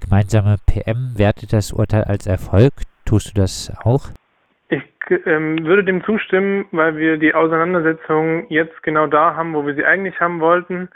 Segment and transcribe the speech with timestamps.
[0.00, 2.72] die gemeinsame PM wertet das Urteil als Erfolg.
[3.04, 4.08] Tust du das auch?
[4.68, 4.82] Ich
[5.26, 9.84] ähm, würde dem zustimmen, weil wir die Auseinandersetzung jetzt genau da haben, wo wir sie
[9.84, 10.88] eigentlich haben wollten.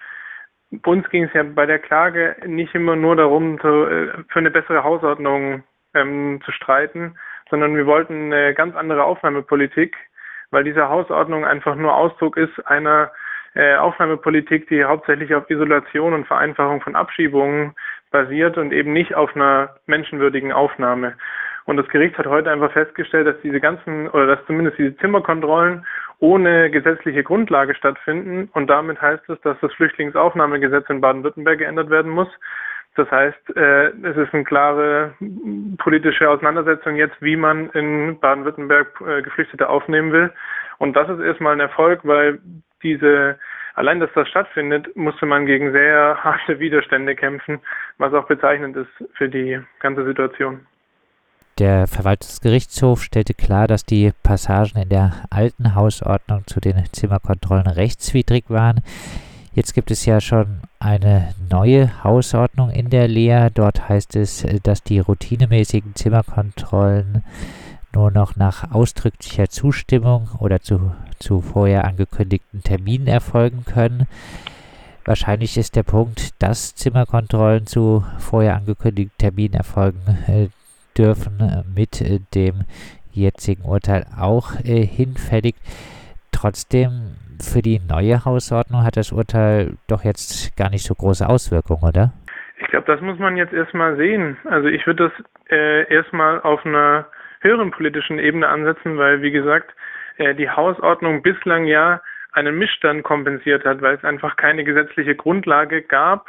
[0.70, 4.38] Bei uns ging es ja bei der Klage nicht immer nur darum, zu, äh, für
[4.38, 5.64] eine bessere Hausordnung
[5.94, 7.16] ähm, zu streiten,
[7.50, 9.96] sondern wir wollten eine ganz andere Aufnahmepolitik,
[10.50, 13.10] weil diese Hausordnung einfach nur Ausdruck ist einer
[13.54, 17.74] äh, Aufnahmepolitik, die hauptsächlich auf Isolation und Vereinfachung von Abschiebungen
[18.14, 21.14] basiert und eben nicht auf einer menschenwürdigen Aufnahme.
[21.64, 25.84] Und das Gericht hat heute einfach festgestellt, dass diese ganzen oder dass zumindest diese Zimmerkontrollen
[26.20, 28.48] ohne gesetzliche Grundlage stattfinden.
[28.52, 32.28] Und damit heißt es, dass das Flüchtlingsaufnahmegesetz in Baden-Württemberg geändert werden muss.
[32.94, 35.14] Das heißt, äh, es ist eine klare
[35.78, 40.32] politische Auseinandersetzung jetzt, wie man in Baden-Württemberg äh, Geflüchtete aufnehmen will.
[40.78, 42.38] Und das ist erstmal ein Erfolg, weil
[42.84, 43.36] diese
[43.74, 47.60] allein, dass das stattfindet, musste man gegen sehr harte Widerstände kämpfen,
[47.98, 50.66] was auch bezeichnend ist für die ganze Situation.
[51.58, 58.46] Der Verwaltungsgerichtshof stellte klar, dass die Passagen in der alten Hausordnung zu den Zimmerkontrollen rechtswidrig
[58.48, 58.80] waren.
[59.52, 63.52] Jetzt gibt es ja schon eine neue Hausordnung in der Lehre.
[63.52, 67.22] Dort heißt es, dass die routinemäßigen Zimmerkontrollen
[67.94, 74.06] nur noch nach ausdrücklicher Zustimmung oder zu, zu vorher angekündigten Terminen erfolgen können.
[75.04, 80.48] Wahrscheinlich ist der Punkt, dass Zimmerkontrollen zu vorher angekündigten Terminen erfolgen äh,
[80.96, 82.64] dürfen, äh, mit äh, dem
[83.12, 85.54] jetzigen Urteil auch äh, hinfällig.
[86.32, 91.82] Trotzdem, für die neue Hausordnung hat das Urteil doch jetzt gar nicht so große Auswirkungen,
[91.82, 92.12] oder?
[92.60, 94.36] Ich glaube, das muss man jetzt erstmal sehen.
[94.44, 97.06] Also ich würde das äh, erstmal auf einer
[97.44, 99.74] höheren politischen Ebene ansetzen, weil, wie gesagt,
[100.16, 102.00] äh, die Hausordnung bislang ja
[102.32, 106.26] einen Missstand kompensiert hat, weil es einfach keine gesetzliche Grundlage gab,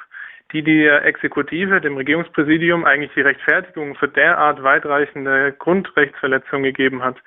[0.52, 7.18] die der Exekutive, dem Regierungspräsidium, eigentlich die Rechtfertigung für derart weitreichende Grundrechtsverletzungen gegeben hat.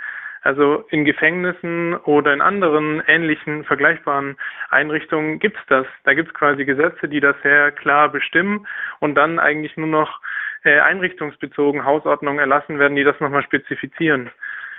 [0.43, 4.37] Also in Gefängnissen oder in anderen ähnlichen vergleichbaren
[4.71, 5.87] Einrichtungen gibt's das.
[6.05, 8.67] Da gibt's quasi Gesetze, die das sehr klar bestimmen
[9.01, 10.21] und dann eigentlich nur noch
[10.65, 14.31] äh, einrichtungsbezogen Hausordnungen erlassen werden, die das nochmal spezifizieren.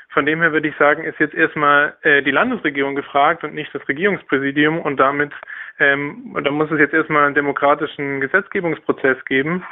[0.09, 3.73] Von dem her würde ich sagen, ist jetzt erstmal äh, die Landesregierung gefragt und nicht
[3.75, 5.31] das Regierungspräsidium und damit
[5.79, 9.63] ähm, da muss es jetzt erstmal einen demokratischen Gesetzgebungsprozess geben.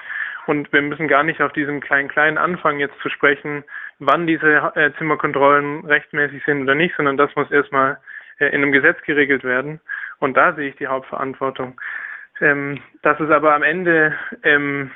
[0.48, 3.64] Und wir müssen gar nicht auf diesem kleinen kleinen Anfang jetzt zu sprechen,
[4.00, 7.98] wann diese äh, Zimmerkontrollen rechtmäßig sind oder nicht, sondern das muss erstmal
[8.40, 9.80] äh, in einem Gesetz geregelt werden.
[10.20, 11.80] Und da sehe ich die Hauptverantwortung.
[12.40, 14.92] Ähm, dass es aber am Ende ähm,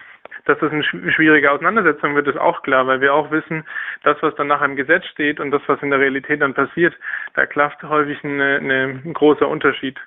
[0.45, 3.63] dass das eine schwierige Auseinandersetzung wird, ist auch klar, weil wir auch wissen,
[4.03, 6.95] das, was dann nach einem Gesetz steht und das, was in der Realität dann passiert,
[7.35, 9.99] da klafft häufig eine, eine, ein großer Unterschied.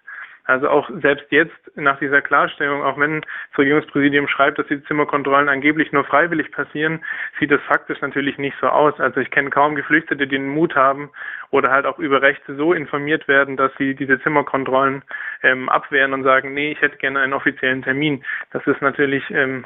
[0.47, 5.49] Also auch selbst jetzt nach dieser Klarstellung, auch wenn das Regierungspräsidium schreibt, dass die Zimmerkontrollen
[5.49, 7.03] angeblich nur freiwillig passieren,
[7.41, 8.99] sieht das faktisch natürlich nicht so aus.
[9.01, 11.11] Also ich kenne kaum Geflüchtete, die den Mut haben
[11.51, 15.03] oder halt auch über Rechte so informiert werden, dass sie diese Zimmerkontrollen
[15.43, 18.23] ähm, abwehren und sagen, nee, ich hätte gerne einen offiziellen Termin.
[18.53, 19.65] Das ist natürlich ähm,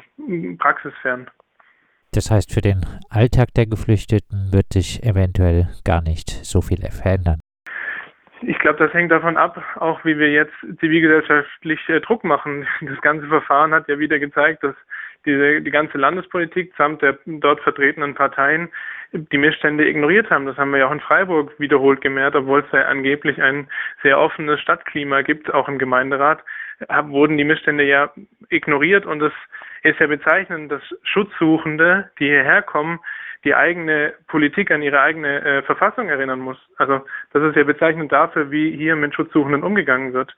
[0.59, 1.29] praxisfern.
[2.11, 7.39] Das heißt, für den Alltag der Geflüchteten wird sich eventuell gar nicht so viel verändern.
[8.41, 12.67] Ich glaube, das hängt davon ab, auch wie wir jetzt zivilgesellschaftlich äh, Druck machen.
[12.81, 14.75] Das ganze Verfahren hat ja wieder gezeigt, dass
[15.25, 18.69] diese, die ganze Landespolitik samt der dort vertretenen Parteien
[19.11, 20.45] die Missstände ignoriert haben.
[20.45, 23.67] Das haben wir ja auch in Freiburg wiederholt gemerkt, obwohl es ja angeblich ein
[24.03, 26.43] sehr offenes Stadtklima gibt, auch im Gemeinderat,
[27.03, 28.11] wurden die Missstände ja
[28.49, 29.33] ignoriert und es
[29.83, 32.99] ist ja bezeichnend, dass Schutzsuchende, die hierher kommen,
[33.43, 36.57] die eigene Politik an ihre eigene äh, Verfassung erinnern muss.
[36.77, 40.35] Also das ist ja bezeichnend dafür, wie hier mit Schutzsuchenden umgegangen wird.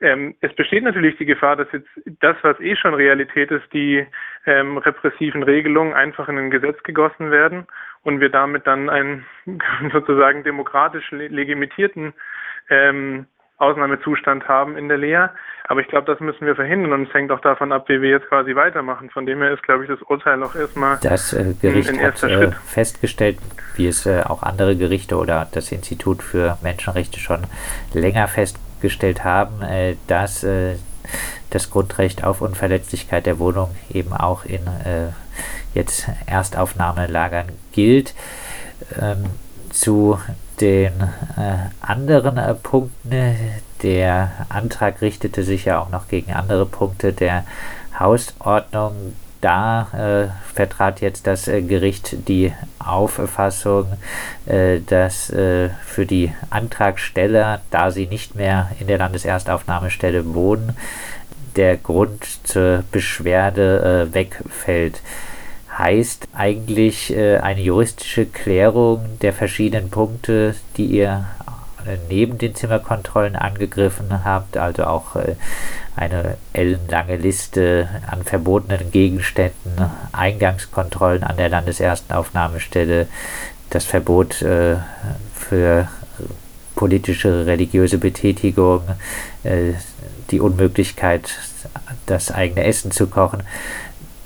[0.00, 1.88] Ähm, es besteht natürlich die Gefahr, dass jetzt
[2.20, 4.06] das, was eh schon Realität ist, die
[4.44, 7.66] ähm, repressiven Regelungen einfach in ein Gesetz gegossen werden
[8.02, 9.24] und wir damit dann einen
[9.92, 12.12] sozusagen demokratisch legitimierten
[12.68, 13.26] ähm,
[13.58, 15.30] Ausnahmezustand haben in der Lehre.
[15.66, 18.10] Aber ich glaube, das müssen wir verhindern und es hängt auch davon ab, wie wir
[18.10, 19.08] jetzt quasi weitermachen.
[19.10, 22.50] Von dem her ist, glaube ich, das Urteil auch erstmal das äh, Gericht hat äh,
[22.66, 23.38] festgestellt,
[23.76, 27.44] wie es äh, auch andere Gerichte oder das Institut für Menschenrechte schon
[27.94, 30.76] länger festgestellt haben, äh, dass äh,
[31.50, 35.12] das Grundrecht auf Unverletzlichkeit der Wohnung eben auch in äh,
[35.72, 38.14] jetzt Erstaufnahmelagern gilt.
[39.00, 39.30] Ähm,
[39.70, 40.18] zu
[40.64, 40.92] den
[41.36, 43.36] äh, anderen äh, Punkten.
[43.82, 47.44] Der Antrag richtete sich ja auch noch gegen andere Punkte der
[47.98, 49.14] Hausordnung.
[49.42, 53.88] Da äh, vertrat jetzt das äh, Gericht die Auffassung,
[54.46, 60.74] äh, dass äh, für die Antragsteller, da sie nicht mehr in der Landeserstaufnahmestelle wohnen,
[61.56, 65.02] der Grund zur Beschwerde wegfällt.
[65.76, 71.26] Heißt eigentlich äh, eine juristische Klärung der verschiedenen Punkte, die ihr
[71.84, 75.34] äh, neben den Zimmerkontrollen angegriffen habt, also auch äh,
[75.96, 83.08] eine ellenlange Liste an verbotenen Gegenständen, Eingangskontrollen an der Landeserstenaufnahmestelle,
[83.70, 85.88] das Verbot für
[86.74, 88.82] politische, religiöse Betätigung,
[90.30, 91.30] die Unmöglichkeit,
[92.06, 93.44] das eigene Essen zu kochen.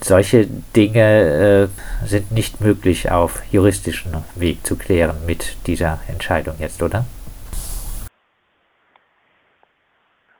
[0.00, 0.46] Solche
[0.76, 7.04] Dinge äh, sind nicht möglich auf juristischen Weg zu klären mit dieser Entscheidung jetzt, oder?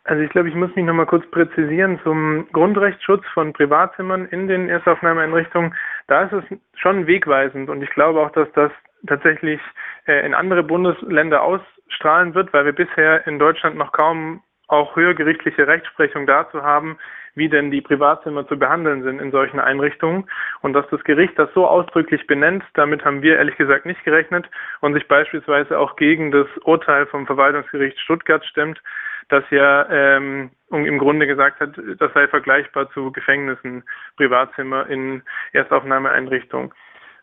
[0.09, 4.71] Also ich glaube, ich muss mich nochmal kurz präzisieren zum Grundrechtsschutz von Privatzimmern in den
[4.71, 5.75] Erstaufnahmeeinrichtungen.
[6.07, 8.73] Da ist es schon wegweisend und ich glaube auch, dass das
[9.07, 9.61] tatsächlich
[10.07, 15.67] äh, in andere Bundesländer ausstrahlen wird, weil wir bisher in Deutschland noch kaum auch höhergerichtliche
[15.67, 16.99] Rechtsprechung dazu haben,
[17.39, 20.29] wie denn die Privatzimmer zu behandeln sind in solchen Einrichtungen.
[20.61, 24.51] Und dass das Gericht das so ausdrücklich benennt, damit haben wir ehrlich gesagt nicht gerechnet
[24.81, 28.83] und sich beispielsweise auch gegen das Urteil vom Verwaltungsgericht Stuttgart stemmt,
[29.29, 33.85] das ja ähm, im Grunde gesagt hat, das sei vergleichbar zu Gefängnissen,
[34.17, 36.73] Privatzimmer in Erstaufnahmeeinrichtungen.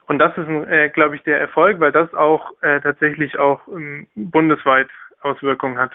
[0.07, 4.07] Und das ist, äh, glaube ich, der Erfolg, weil das auch äh, tatsächlich auch ähm,
[4.15, 4.89] bundesweit
[5.21, 5.91] Auswirkungen hat.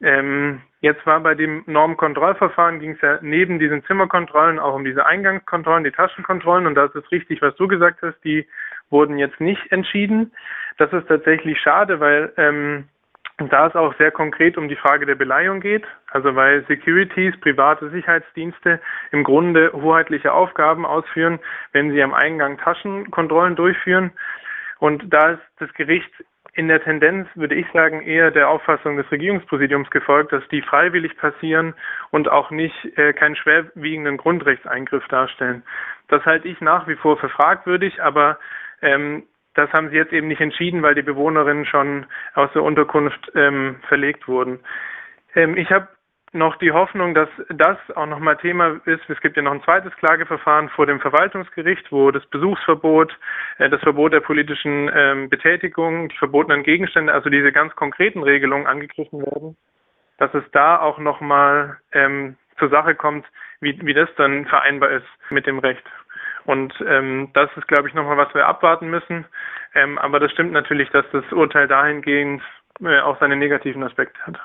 [0.00, 5.04] Ähm, jetzt war bei dem Normkontrollverfahren ging es ja neben diesen Zimmerkontrollen auch um diese
[5.06, 8.46] Eingangskontrollen, die Taschenkontrollen und das ist richtig, was du gesagt hast, die
[8.90, 10.32] wurden jetzt nicht entschieden.
[10.76, 12.88] Das ist tatsächlich schade, weil ähm,
[13.38, 17.88] da es auch sehr konkret um die Frage der Beleihung geht, also weil Securities, private
[17.90, 18.80] Sicherheitsdienste
[19.12, 21.38] im Grunde hoheitliche Aufgaben ausführen,
[21.72, 24.12] wenn sie am Eingang Taschenkontrollen durchführen.
[24.78, 26.10] Und da ist das Gericht
[26.58, 31.16] in der Tendenz, würde ich sagen, eher der Auffassung des Regierungspräsidiums gefolgt, dass die freiwillig
[31.16, 31.72] passieren
[32.10, 35.62] und auch nicht äh, keinen schwerwiegenden Grundrechtseingriff darstellen.
[36.08, 38.40] Das halte ich nach wie vor für fragwürdig, aber
[38.82, 39.22] ähm,
[39.54, 43.76] das haben sie jetzt eben nicht entschieden, weil die Bewohnerinnen schon aus der Unterkunft ähm,
[43.86, 44.58] verlegt wurden.
[45.36, 45.86] Ähm, ich habe
[46.32, 49.08] noch die Hoffnung, dass das auch nochmal Thema ist.
[49.08, 53.16] Es gibt ja noch ein zweites Klageverfahren vor dem Verwaltungsgericht, wo das Besuchsverbot,
[53.58, 58.66] äh, das Verbot der politischen ähm, Betätigung, die verbotenen Gegenstände, also diese ganz konkreten Regelungen
[58.66, 59.56] angegriffen werden,
[60.18, 63.26] dass es da auch nochmal ähm, zur Sache kommt,
[63.60, 65.84] wie, wie das dann vereinbar ist mit dem Recht.
[66.44, 69.26] Und ähm, das ist, glaube ich, nochmal, was wir abwarten müssen.
[69.74, 72.42] Ähm, aber das stimmt natürlich, dass das Urteil dahingehend
[72.80, 74.40] äh, auch seine negativen Aspekte hat.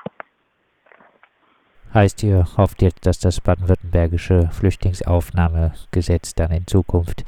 [1.94, 7.22] Heißt, ihr hofft jetzt, dass das baden-württembergische Flüchtlingsaufnahmegesetz dann in Zukunft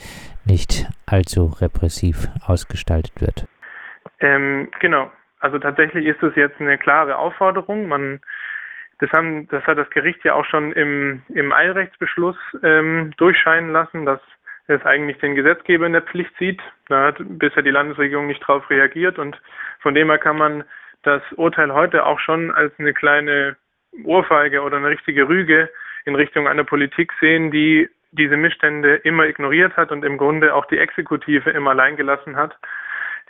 [0.45, 3.47] nicht allzu repressiv ausgestaltet wird?
[4.19, 5.13] Ähm, genau.
[5.39, 7.87] Also tatsächlich ist es jetzt eine klare Aufforderung.
[7.87, 8.21] Man,
[8.99, 14.05] das, haben, das hat das Gericht ja auch schon im, im Eilrechtsbeschluss ähm, durchscheinen lassen,
[14.05, 14.21] dass
[14.67, 16.61] es eigentlich den Gesetzgeber in der Pflicht sieht.
[16.89, 19.41] Da hat bisher die Landesregierung nicht darauf reagiert und
[19.79, 20.65] von dem her kann man
[21.05, 23.57] das Urteil heute auch schon als eine kleine
[24.05, 25.71] Ohrfeige oder eine richtige Rüge
[26.05, 30.67] in Richtung einer Politik sehen, die diese Missstände immer ignoriert hat und im Grunde auch
[30.67, 32.57] die Exekutive immer allein gelassen hat.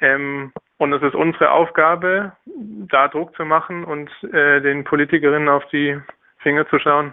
[0.00, 5.64] Ähm, und es ist unsere Aufgabe, da Druck zu machen und äh, den Politikerinnen auf
[5.72, 5.98] die
[6.38, 7.12] Finger zu schauen,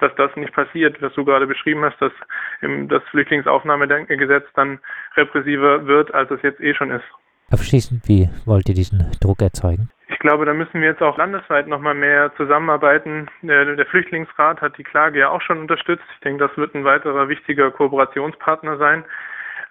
[0.00, 2.12] dass das nicht passiert, was du gerade beschrieben hast, dass
[2.60, 4.78] das Flüchtlingsaufnahmegesetz dann
[5.16, 7.04] repressiver wird, als es jetzt eh schon ist.
[7.50, 9.90] Abschließend, wie wollt ihr diesen Druck erzeugen?
[10.24, 13.28] Ich glaube, da müssen wir jetzt auch landesweit nochmal mehr zusammenarbeiten.
[13.42, 16.06] Der, der, Flüchtlingsrat hat die Klage ja auch schon unterstützt.
[16.14, 19.04] Ich denke, das wird ein weiterer wichtiger Kooperationspartner sein.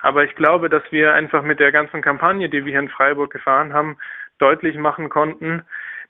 [0.01, 3.31] Aber ich glaube, dass wir einfach mit der ganzen Kampagne, die wir hier in Freiburg
[3.31, 3.97] gefahren haben,
[4.37, 5.63] deutlich machen konnten,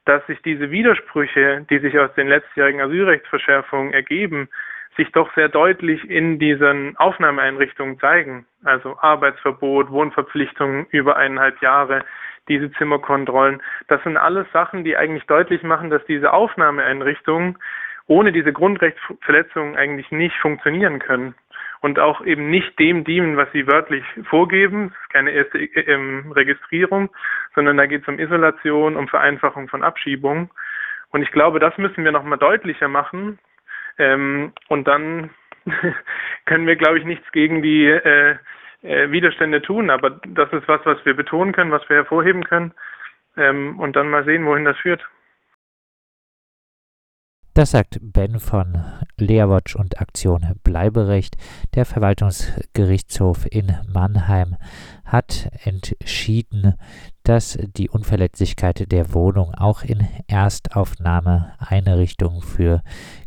[0.03, 4.49] dass sich diese Widersprüche, die sich aus den letztjährigen Asylrechtsverschärfungen ergeben,
[4.97, 8.45] sich doch sehr deutlich in diesen Aufnahmeeinrichtungen zeigen.
[8.65, 12.03] Also Arbeitsverbot, Wohnverpflichtungen über eineinhalb Jahre,
[12.47, 13.61] diese Zimmerkontrollen.
[13.87, 17.57] Das sind alles Sachen, die eigentlich deutlich machen, dass diese Aufnahmeeinrichtungen
[18.07, 21.35] ohne diese Grundrechtsverletzungen eigentlich nicht funktionieren können
[21.81, 24.89] und auch eben nicht dem dienen, was sie wörtlich vorgeben.
[24.89, 27.09] Das ist keine erste ähm, Registrierung,
[27.55, 30.49] sondern da geht es um Isolation, um Vereinfachung von Abschiebungen.
[31.11, 33.39] Und ich glaube, das müssen wir nochmal deutlicher machen.
[33.97, 35.29] Ähm, und dann
[36.45, 38.35] können wir, glaube ich, nichts gegen die äh,
[38.83, 39.89] äh, Widerstände tun.
[39.89, 42.73] Aber das ist was, was wir betonen können, was wir hervorheben können.
[43.35, 45.01] Ähm, und dann mal sehen, wohin das führt.
[47.55, 48.83] Das sagt Ben von
[49.15, 51.35] Leerwatch und Aktion Bleiberecht.
[51.75, 54.55] Der Verwaltungsgerichtshof in Mannheim
[55.05, 56.73] hat entschieden,
[57.23, 62.83] dass die Unverletzlichkeit der Wohnung auch in Erstaufnahmeeinrichtungen für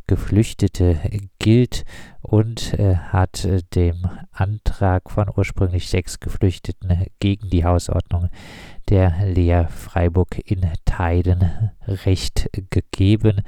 [0.07, 1.01] Geflüchtete
[1.39, 1.85] gilt
[2.23, 8.29] und äh, hat äh, dem Antrag von ursprünglich sechs Geflüchteten gegen die Hausordnung
[8.89, 13.43] der Lea Freiburg in Teilen Recht gegeben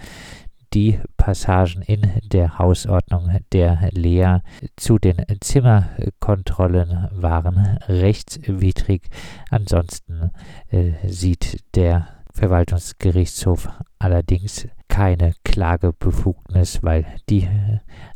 [0.75, 4.38] die Passagen in der Hausordnung der Lea
[4.76, 9.08] zu den Zimmerkontrollen waren rechtswidrig.
[9.50, 10.30] Ansonsten
[10.70, 17.48] äh, sieht der Verwaltungsgerichtshof allerdings keine Klagebefugnis, weil die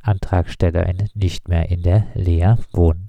[0.03, 3.09] Antragstellerin nicht mehr in der Lea wohnen.